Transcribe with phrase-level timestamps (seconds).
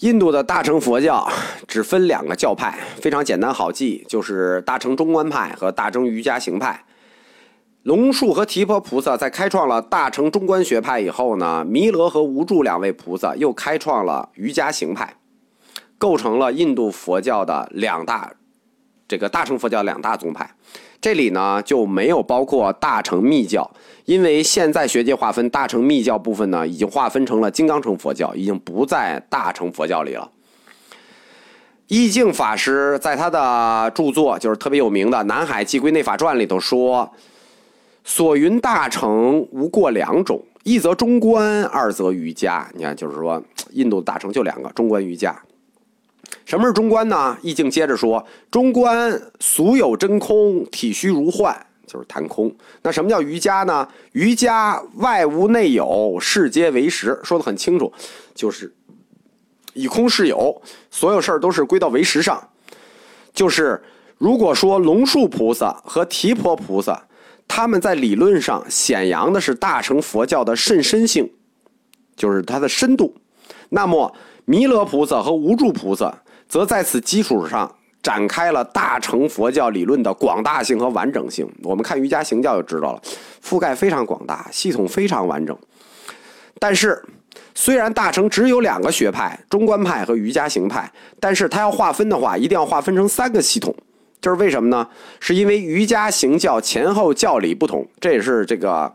[0.00, 1.30] 印度的大乘佛教
[1.68, 6.86] 只分两个教派，非常简单好记，就是大乘中观派和大乘瑜伽行派。
[7.82, 15.16] 龙树和提婆菩萨在开创了大乘中观学派以后呢，弥勒和无著两位菩萨又开创了瑜伽行派，
[15.98, 18.32] 构成了印度佛教的两大
[19.06, 20.50] 这个大乘佛教两大宗派。
[21.00, 23.70] 这里呢就没有包括大乘密教，
[24.04, 30.30] 因为现在学界划分大乘密教部分呢，已经划分成了金刚乘佛教，已经不在大乘佛教里了。
[31.86, 37.10] 意境法师在他的著作就是特别有名的《南海寄归内法传》里头说
[38.04, 45.36] ：“所云大乘无过两种，一则中观，二则瑜伽。”你看，就是说印度大乘就两个，中观瑜伽。
[46.50, 47.38] 什么是中观呢？
[47.42, 53.86] 易经接着说：“中观俗有真空，体虚如幻，就是谈空。”那什么叫瑜伽呢？
[54.14, 57.92] 瑜伽外无内有，世皆为实，说的很清楚，
[58.34, 58.74] 就是
[59.74, 60.60] 以空是有，
[60.90, 62.42] 所有事儿都是归到为实上。
[63.32, 63.80] 就是
[64.18, 67.00] 如果说龙树菩萨和提婆菩萨，
[67.46, 71.30] 他们在理论上显扬的是大乘佛教的甚深性，
[72.16, 73.14] 就是它的深度，
[73.68, 74.12] 那么
[74.46, 76.12] 弥勒菩萨和无著菩萨。
[76.50, 81.48] 则在此基础上展开了大乘佛教理论的广大性和完整性。
[81.62, 83.00] 我们看瑜伽行教就知道了，
[83.42, 85.56] 覆盖非常广大，系统非常完整。
[86.58, 87.00] 但是，
[87.54, 90.90] 虽然大乘只有两个学派——中观派和瑜伽行派，
[91.20, 93.72] 但是它要划分的话，一定要划分成三个系统。
[94.20, 94.88] 这是为什么呢？
[95.20, 98.92] 是因为瑜伽行教前后教理不同，这也是这个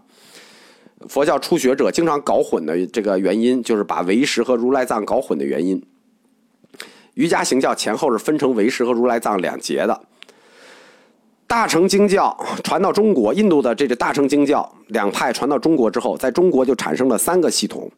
[1.08, 5.82] 佛教初学者经常搞混的这个原因，就是把唯识和如来藏搞混的原因。
[7.16, 10.02] 瑜伽行教前后是分成唯识和如来藏两节的。
[11.48, 17.90] 大乘经教传到中国，印度的这个大乘经教两派传到中国之后，在中国就产生了三个系统。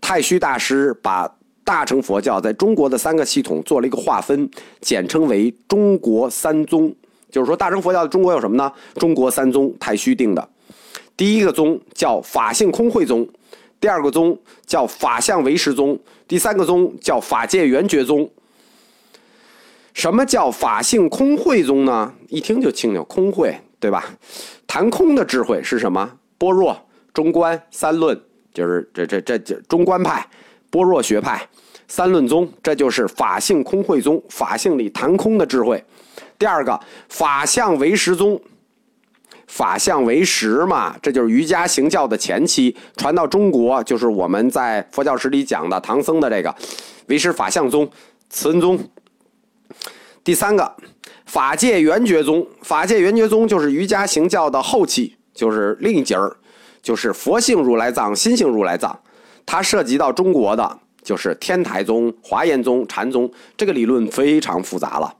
[0.00, 1.28] 太虚大师把
[1.64, 4.48] 大乘佛教在中国的三个系统做了一个划分，
[4.80, 6.94] 简称为“中国三宗”。
[7.30, 8.70] 就是说，大乘佛教的中国有什么呢？
[8.96, 10.48] 中国三宗，太虚定的。
[11.16, 13.26] 第一个宗叫法性空慧宗，
[13.80, 18.28] 第二个宗叫法相唯识宗，第三个宗叫法界圆觉宗。
[20.00, 22.10] 什么叫法性空慧宗呢？
[22.28, 24.02] 一听就清楚，空慧，对吧？
[24.66, 26.10] 谈空的智慧是什么？
[26.38, 26.74] 般若、
[27.12, 28.18] 中观、三论，
[28.54, 30.26] 就是这这这这中观派、
[30.70, 31.46] 般若学派、
[31.86, 34.22] 三论宗，这就是法性空慧宗。
[34.30, 35.84] 法性里谈空的智慧。
[36.38, 36.80] 第二个，
[37.10, 38.40] 法相唯识宗，
[39.48, 46.54] 法相唯识嘛，这就是瑜伽行教的前期，传到中国，就是我们在佛教史里讲的唐僧的这个
[47.08, 47.86] 唯识法相宗、
[48.30, 48.80] 慈恩宗。
[50.22, 50.70] 第三个，
[51.24, 56.36] 法界圆觉宗，法界圆觉宗就是瑜伽行教的后期，就是另一节儿，
[56.82, 58.98] 就是佛性如来藏、心性如来藏。
[59.46, 65.12] 它涉及到中国的，就是天台宗、华严宗、禅宗，这个理论非常复杂了。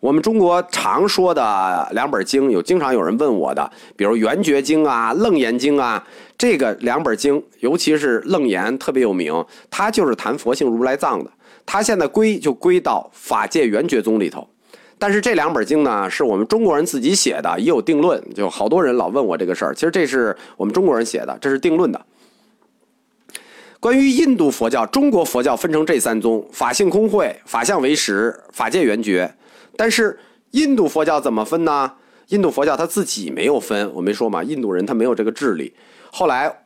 [0.00, 6.04] 我们中国常说的两本经，有经常有人问我的，比如《圆觉经》啊、《楞严经》啊，
[6.36, 9.32] 这个两本经，尤其是《楞严》特别有名，
[9.70, 11.30] 它就是谈佛性如来藏的。
[11.66, 14.46] 它现在归就归到法界圆觉宗里头，
[14.98, 18.22] 但是这两本经呢，是我们中国人自己写的，也有定论。
[18.34, 22.00] 就好多人老问我这个事儿，其实这是我们中国人写的，这是定论的。
[23.80, 29.34] 关于印度佛教，中国佛教分成这三宗：法性空慧、法相唯识、法界圆觉。
[29.76, 30.18] 但是
[30.52, 31.92] 印度佛教怎么分呢？
[32.28, 35.74] 印度佛教他自己没有分，我没说嘛，印度人他没有这个智力。
[36.12, 36.63] 后来。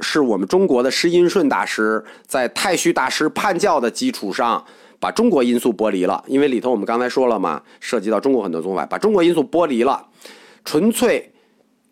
[0.00, 4.64] 是我们中国的释音顺大师在太虚大师判教的基础上，
[5.00, 6.22] 把中国因素剥离了。
[6.26, 10.06] 因为里头我们刚才说了嘛，涉及到中国很多宗派，把中国因素剥离了，
[10.64, 11.32] 纯粹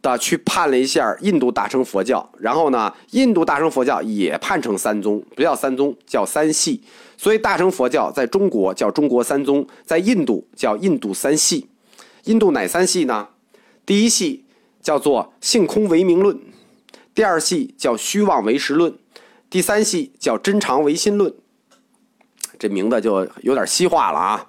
[0.02, 2.28] 的去判了一下印度大乘佛教。
[2.38, 6.82] 然后呢，印度大乘佛教也判成三宗，不叫三宗，叫三系。
[7.16, 11.68] 所以大乘佛教在中国叫中国三宗，在印度叫印度三系。
[12.24, 13.28] 印度哪三系呢？
[13.84, 14.44] 第一系
[14.82, 16.38] 叫做性空唯名论。
[17.16, 18.94] 第二系叫虚妄唯实论，
[19.48, 21.32] 第三系叫真常唯心论。
[22.58, 24.46] 这名字就有点西化了啊。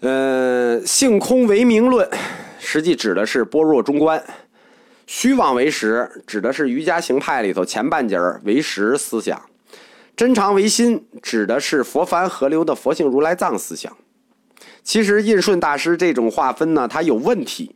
[0.00, 2.06] 呃，性空唯名论，
[2.58, 4.20] 实际指的是般若中观；
[5.06, 9.38] 虚妄唯实，指的是瑜伽行派里头前半截儿唯实思想；
[10.14, 13.96] 真常唯心，指的是佛凡合流的佛性如来藏思想。
[14.82, 17.74] 其实印顺大师这种划分呢，它有问题。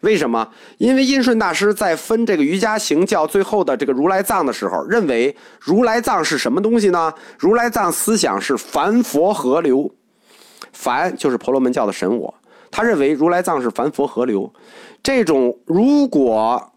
[0.00, 0.48] 为什么？
[0.78, 7.12] 因为印顺大师在分这个瑜伽行教最后的这个如来藏的时候，认为如来藏是什么东西呢？
[7.38, 9.90] 如来藏思想是凡佛合流，
[10.72, 12.32] 凡就是婆罗门教的神我。
[12.70, 14.52] 他认为如来藏是凡佛合流，
[15.02, 16.72] 这种如果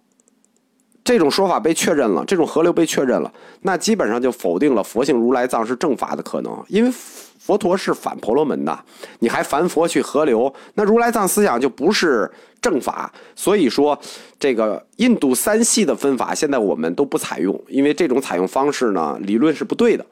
[1.04, 3.32] 这种说法被确认了，这种河流被确认了，
[3.62, 6.94] 那基本上就否定了佛性如来藏是正法的可能，因为
[7.44, 8.86] 佛陀是反婆罗门的，
[9.18, 12.30] 你还凡佛去河流，那如来藏思想就不是
[12.62, 13.12] 正法。
[13.36, 14.00] 所以说，
[14.40, 20.06] 这个印度三系的分法，现在我们都不采用，因为这种采用方式呢，理论是不对的。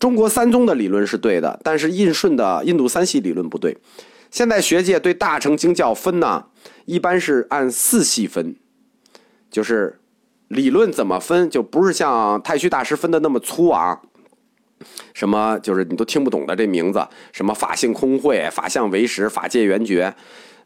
[0.00, 3.78] 中国三宗的理论是对的，但是印顺的印度三系理论不对。
[4.32, 6.44] 现在学界对大乘经教分呢，
[6.86, 8.56] 一般是按四系分，
[9.48, 10.00] 就是
[10.48, 14.00] 理论怎么分，就不是像太虚大师分的那么粗啊。
[15.14, 20.14] 什么就是你都听不懂的这名字，什么法性空慧、法相唯识、法界圆觉，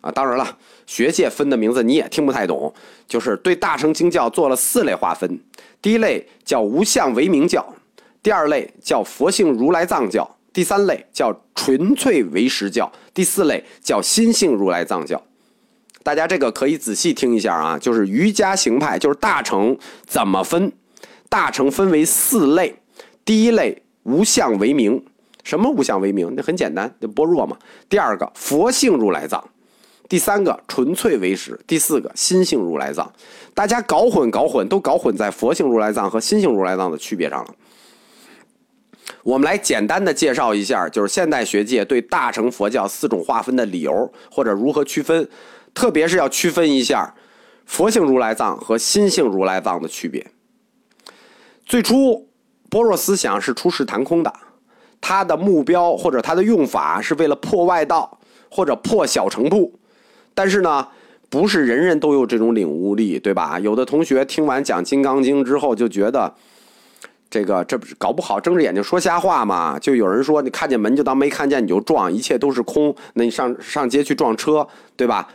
[0.00, 2.72] 啊，当然了，学界分的名字你也听不太懂。
[3.06, 5.38] 就是对大乘经教做了四类划分，
[5.81, 7.64] 第一类叫无相唯名教，
[8.22, 15.22] 第二类叫佛性如来藏教，第三类叫纯粹唯识教，第四类叫心性如来藏教。
[16.02, 19.76] 大家这个可以仔细听一下啊，就是瑜伽行派，就是大乘
[20.06, 20.72] 怎么分？
[21.28, 22.75] 大乘分为四类，
[23.25, 23.82] 第一类。
[24.08, 25.05] 无相为名，
[25.44, 26.32] 什么无相为名？
[26.34, 27.58] 那很简单，就般若嘛。
[27.88, 29.44] 第二个佛性如来藏，
[30.08, 33.12] 第三个纯粹为实，第四个心性如来藏。
[33.52, 37.55] 大家搞混搞混，都搞混在佛性如来藏和心性如来藏的区别上了。
[39.22, 45.28] 我们来简单的介绍一下，就是现代学界对大乘佛教四种划分的理由或者如何区分，
[45.75, 47.14] 特别是要区分一下
[47.66, 50.26] 佛性如来藏和心性如来藏的区别。
[51.66, 52.28] 最初。
[52.70, 54.32] 般若思想是出世谈空的，
[55.00, 58.19] 它的目标或者它的用法是为了破外道
[58.50, 59.73] 或者破小乘部，
[60.35, 60.87] 但是呢，
[61.31, 63.59] 不是人人都有这种领悟力，对吧？
[63.59, 66.35] 有的同学听完讲《金刚经》之后就觉得，
[67.31, 69.79] 这个这不是搞不好睁着眼睛说瞎话嘛？
[69.79, 74.67] 就有人说你看见门就当没看见，你就撞，一切都是空，那你上上街去撞车，
[74.97, 75.29] 对吧？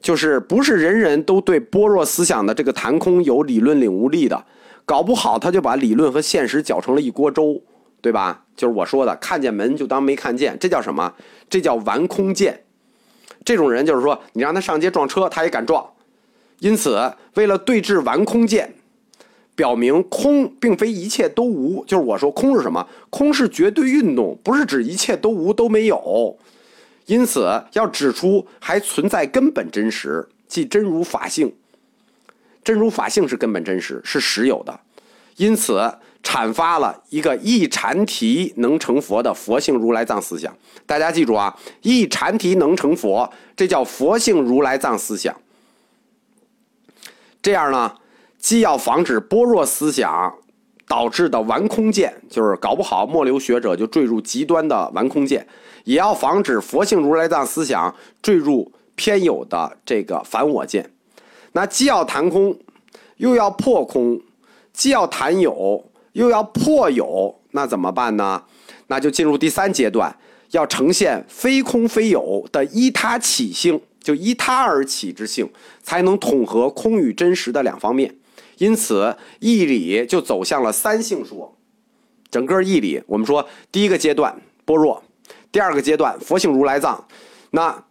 [0.00, 4.44] 就是不是人人都对般若思想的这个谈空有理论领悟力的。
[4.84, 7.62] 搞不好他就把理论和现实搅成了一锅粥，
[8.00, 8.44] 对吧？
[8.54, 11.14] 就是我说的，看见门就当没看见，这叫什么？
[11.48, 12.64] 这叫玩空见。
[13.44, 15.86] 这种人就是说，你让他上街撞车，他也敢撞。
[16.60, 18.74] 因此，为了对峙玩空见，
[19.54, 21.84] 表明空并非一切都无。
[21.86, 22.86] 就是我说空是什么？
[23.10, 26.38] 空是绝对运动，不是指一切都无都没有。
[27.06, 31.52] 因此，要指出还存在根本真实，即真如法性。
[32.64, 34.80] 真如法性是根本真实，是实有的，
[35.36, 40.56] 因此阐发了一个一禅提能成佛的佛性如来藏思想。
[40.86, 45.36] 大家记住啊，一禅提能成佛，这叫佛性如来藏思想。
[47.42, 47.94] 这样呢，
[48.38, 50.34] 既要防止般若思想
[50.88, 55.46] 导致的完空见，就是搞不好末流学者就坠入极端的完空见，
[55.84, 60.93] 也要防止佛性如来藏思想坠入偏有的这个反我见。
[61.56, 62.58] 那既要谈空，
[63.18, 64.18] 又要破空；
[64.72, 65.84] 既要谈有，
[66.14, 68.42] 又要破有，那怎么办呢？
[68.88, 70.12] 那就进入第三阶段，
[70.50, 75.48] 要呈现非空非有的依他起性，就依他而起之性，
[75.80, 78.12] 才能统合空与真实的两方面。
[78.58, 81.56] 因此，义理就走向了三性说。
[82.32, 85.00] 整个义理，我们说第一个阶段般若，
[85.52, 87.06] 第二个阶段佛性如来藏。
[87.52, 87.84] 那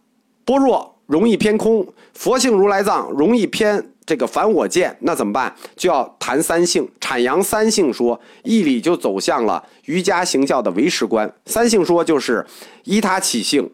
[0.44, 0.93] 般若。
[1.06, 5.54] 容易偏空，佛性如来藏容易偏这个反我见，那怎么办？
[5.76, 11.30] 就要谈三性，阐扬三性说，义理就走向了瑜伽行教的唯识观。
[11.46, 12.44] 三性说就是
[12.84, 13.70] 依他起性，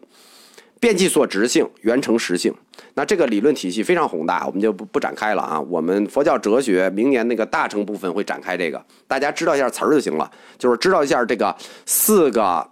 [0.79, 2.53] 遍计所执性，圆成实性。
[2.93, 5.59] 那这个理论体系非常宏大，我们就不不展开了啊。
[5.59, 12.70] 我们佛教哲学明年那个大成部分会展开这个，大家知道一下词儿就行了，就是知道一下这个四个。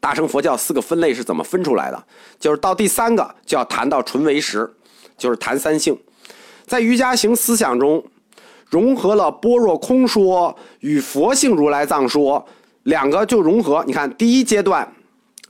[0.00, 2.04] 大乘佛教四个分类是怎么分出来的？
[2.38, 4.68] 就是到第三个就要谈到纯唯识，
[5.18, 5.96] 就是谈三性。
[6.66, 8.02] 在瑜伽行思想中，
[8.66, 12.44] 融合了般若空说与佛性如来藏说
[12.84, 13.84] 两个就融合。
[13.86, 14.90] 你看，第一阶段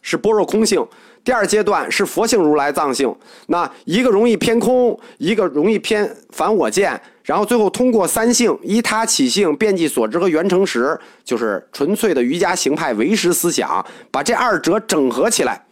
[0.03, 0.85] 是般若空性。
[1.23, 3.15] 第二阶段是佛性如来藏性，
[3.49, 15.63] 那一个容易偏空，一个容易偏反我见，然后最后通过三性依他起性，遍计所知和圆成实，就是纯粹的瑜伽行派唯识思想，把这二者整合起来，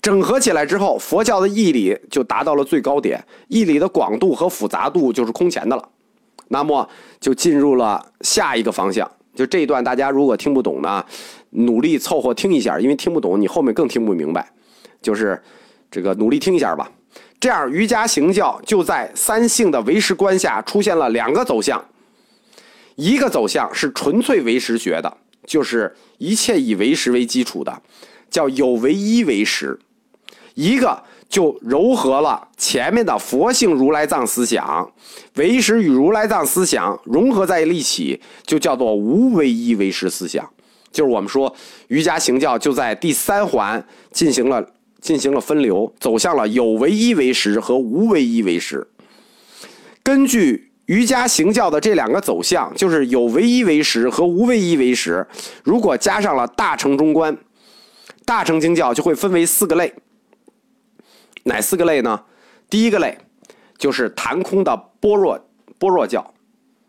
[0.00, 5.88] 整合起来之后，佛教的义理就达到了最高点，义理的广度和复杂度就是空前的了，
[6.48, 9.10] 那么就进入了下一个方向。
[9.34, 11.04] 就这一段，大家如果听不懂呢，
[11.50, 14.48] 努力凑合听一下，因为听不懂，你后面更听不明白。
[15.02, 15.40] 就是
[15.90, 16.90] 这个努力听一下吧，
[17.38, 21.84] 这样瑜伽行教就在三性的唯识观下出现了两个走向，
[22.96, 25.16] 一个走向是纯粹唯识学的，
[25.46, 27.82] 就是一切以唯识为基础的，
[28.30, 29.78] 叫有唯一唯识；
[30.54, 34.92] 一个就糅合了前面的佛性如来藏思想，
[35.36, 40.48] 唯识与如来藏思想融合在一起，就叫做无唯一唯识思想。
[40.92, 41.54] 就是我们说
[41.86, 44.60] 瑜伽行教就在第三环进行了
[45.00, 48.86] 进行了分流，走向了有唯一为实和无唯一为实。
[50.02, 55.26] 根据瑜伽行教的这两个走向，就是有唯一为实和无唯一为实，
[55.62, 57.36] 如果加上了大乘中观，
[58.24, 59.94] 大乘经教就会分为四个类。
[61.44, 62.22] 哪四个类呢？
[62.68, 63.16] 第一个类
[63.78, 65.38] 就是谈空的般若
[65.78, 66.34] 般若教，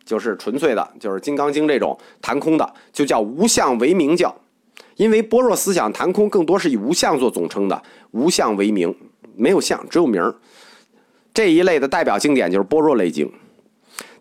[0.04, 4.36] 就是纯粹的，就是《金刚经》这种谈空的，就叫无相为名教。
[5.02, 7.82] 因为般若思想谈空更多是以无相做总称的，
[8.12, 8.96] 无相为名，
[9.36, 10.22] 没有相，只有名
[11.34, 13.28] 这一类的代表经典就是般若类经。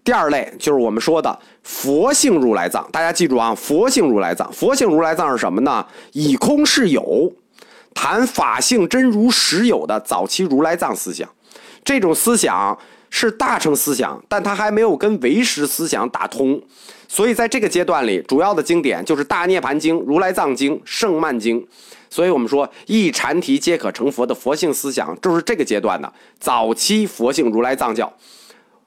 [0.02, 5.87] 第二类就是我们说的佛性如来藏，大家记住啊，佛性如来藏，佛性如来藏是什么呢？
[6.12, 7.30] 以空是有。
[7.92, 11.28] 谈法性真如实有的早期如来藏思想，
[11.84, 12.78] 这种思想
[13.10, 16.62] 是大乘思想，但它还没有跟唯识思想打通，
[17.12, 21.61] 所以在这个阶段里，主要的经典就是《大涅盘经》《如来藏经》《圣曼经》。
[22.09, 28.12] 所以我们说一禅题皆可成佛的佛性思想，就是这个阶段的早期佛性如来藏教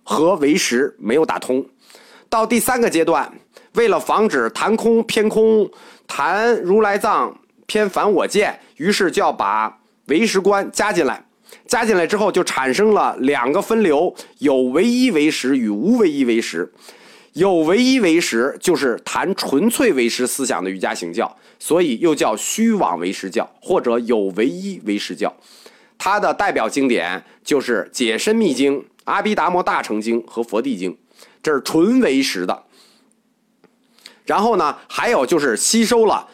[0.04, 1.66] 和唯识没有打通。
[2.30, 3.30] 到第三个阶段，
[3.74, 5.70] 为了防止谈空偏空，
[6.08, 7.38] 谈如来藏。
[7.66, 11.22] 偏反我见，于是就要把唯识观加进来。
[11.68, 16.72] 加进来之后，就产生了两个分流：有唯一唯识与无唯一唯识。
[17.34, 25.36] 有唯一为实就是谈纯粹为实思想的瑜伽行教，所以又叫虚妄为实教或者有唯一为实教。
[25.98, 30.92] 它的代表经典就是《解深密经》《阿毗达摩大乘经》和《佛地经》，
[31.42, 32.64] 这是纯为实的。
[34.26, 36.28] 然后呢，还有就是吸收了。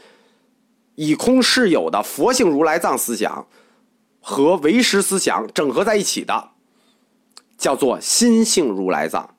[0.95, 3.47] 以空是有的佛性如来藏思想
[4.19, 6.49] 和唯识思想整合在一起的，
[7.57, 9.35] 叫做心性如来藏。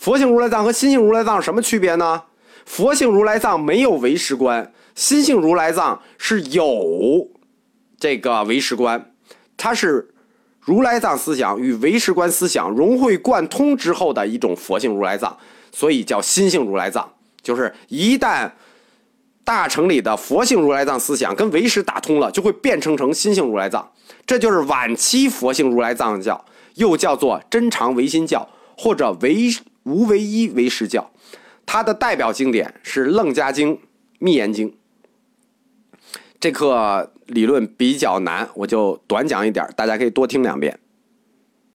[0.00, 2.22] 佛性如来藏和心性如来藏什么区别呢？
[2.64, 7.28] 佛性如来藏没有唯识观，心性如来藏是有
[7.98, 9.12] 这个唯识观，
[9.58, 10.08] 它是
[10.58, 15.36] 如来藏思想与唯识观思想融会贯通之后的一种佛性如来藏，
[15.70, 17.12] 所以叫心性如来藏。
[17.42, 18.50] 就是一旦。
[19.42, 23.90] 大乘里的佛性如来藏思想跟唯识打通了，就会变成成心性如来藏，
[24.24, 26.44] 这就是晚期佛性如来藏教，
[26.76, 29.50] 又叫做真常唯心教或者唯
[29.84, 31.10] 无为一为师教。
[31.66, 33.74] 它的代表经典是《楞伽经》
[34.18, 34.70] 《密严经》。
[36.40, 40.78] 这课理论比较难，我就短讲一点，大家可以多听两遍。